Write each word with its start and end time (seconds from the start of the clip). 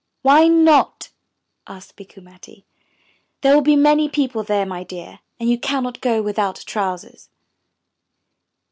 'Why 0.23 0.47
not?" 0.47 1.09
asked 1.67 1.95
Bikku 1.95 2.21
Matti. 2.23 2.65
'There 3.41 3.53
will 3.53 3.61
be 3.61 3.75
many 3.75 4.09
people 4.09 4.41
there, 4.41 4.65
my 4.65 4.83
dear, 4.83 5.19
and 5.39 5.47
you 5.47 5.59
cannot 5.59 6.01
go 6.01 6.23
without 6.23 6.55
trousers.' 6.65 7.29